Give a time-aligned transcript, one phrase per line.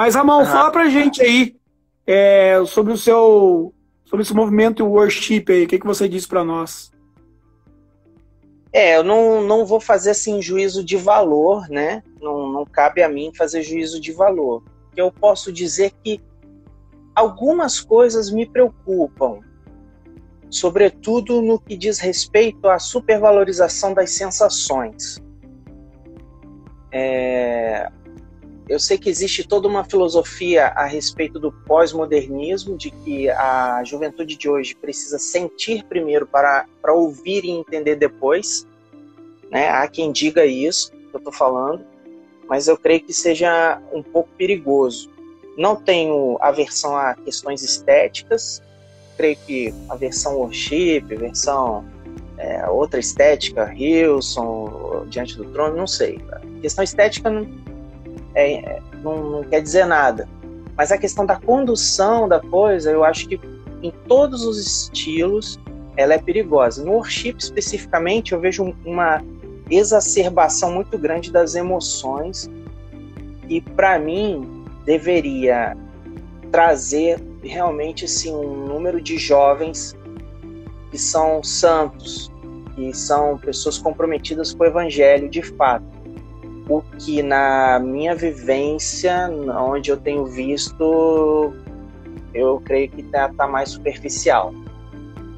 [0.00, 0.46] Mas, Ramon, uhum.
[0.46, 1.54] fala pra gente aí
[2.06, 3.74] é, sobre o seu
[4.06, 5.64] sobre esse movimento worship aí.
[5.64, 6.90] O que, que você diz para nós?
[8.72, 12.02] É, eu não, não vou fazer assim juízo de valor, né?
[12.18, 14.64] Não, não cabe a mim fazer juízo de valor.
[14.96, 16.18] Eu posso dizer que
[17.14, 19.40] algumas coisas me preocupam,
[20.48, 25.20] sobretudo no que diz respeito à supervalorização das sensações.
[26.90, 27.92] É,
[28.70, 34.36] eu sei que existe toda uma filosofia a respeito do pós-modernismo, de que a juventude
[34.36, 38.64] de hoje precisa sentir primeiro para, para ouvir e entender depois.
[39.50, 39.68] Né?
[39.68, 41.84] Há quem diga isso, que eu estou falando,
[42.48, 45.10] mas eu creio que seja um pouco perigoso.
[45.58, 48.62] Não tenho aversão a questões estéticas,
[49.16, 51.84] creio que a versão worship, versão
[52.38, 56.20] é, outra estética, Hilson, Diante do Trono, não sei.
[56.30, 57.28] A questão estética
[58.34, 60.28] é, é, não, não quer dizer nada.
[60.76, 63.40] Mas a questão da condução da coisa, eu acho que
[63.82, 65.58] em todos os estilos
[65.96, 66.84] ela é perigosa.
[66.84, 69.22] No worship especificamente, eu vejo uma
[69.70, 72.50] exacerbação muito grande das emoções
[73.48, 75.76] e para mim deveria
[76.50, 79.96] trazer realmente sim um número de jovens
[80.90, 82.30] que são santos,
[82.74, 85.99] que são pessoas comprometidas com o evangelho de fato
[86.70, 91.52] o que na minha vivência, onde eu tenho visto,
[92.32, 94.54] eu creio que está tá mais superficial.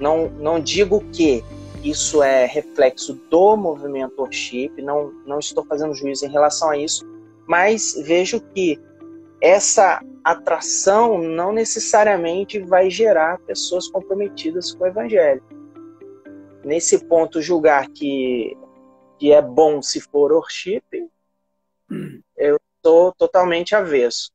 [0.00, 1.44] Não, não digo que
[1.84, 7.06] isso é reflexo do movimento worship, não, não estou fazendo juízo em relação a isso,
[7.46, 8.80] mas vejo que
[9.38, 15.42] essa atração não necessariamente vai gerar pessoas comprometidas com o evangelho.
[16.64, 18.56] Nesse ponto, julgar que,
[19.18, 20.82] que é bom se for worship,
[22.36, 24.30] eu tô totalmente avesso.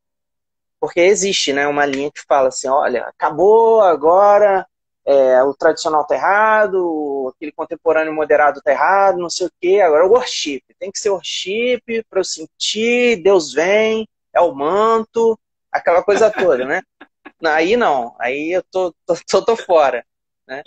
[0.80, 4.66] Porque existe, né, uma linha que fala assim, olha, acabou agora,
[5.06, 10.04] é, o tradicional tá errado, aquele contemporâneo moderado tá errado, não sei o quê, agora
[10.04, 10.62] é o worship.
[10.78, 15.38] Tem que ser worship para eu sentir, Deus vem, é o manto,
[15.70, 16.82] aquela coisa toda, né?
[17.46, 20.02] Aí não, aí eu tô, tô, tô, tô fora.
[20.46, 20.62] Né?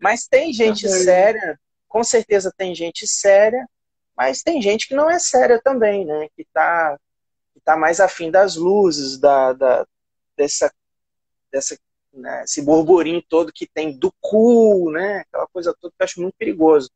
[0.00, 3.66] Mas tem gente séria, com certeza tem gente séria
[4.16, 6.28] mas tem gente que não é séria também, né?
[6.34, 6.98] Que está
[7.52, 9.86] que tá mais afim das luzes, da, da
[10.36, 10.72] dessa,
[11.50, 11.76] dessa
[12.16, 12.44] né?
[12.44, 12.64] esse
[13.28, 15.18] todo que tem do cool, né?
[15.18, 16.90] Aquela coisa toda que eu acho muito perigoso.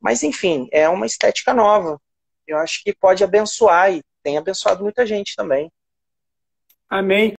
[0.00, 2.00] Mas, enfim, é uma estética nova.
[2.46, 5.70] Eu acho que pode abençoar e tem abençoado muita gente também.
[6.88, 7.30] Amém.